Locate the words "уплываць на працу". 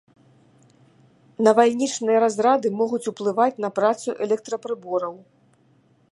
3.11-4.09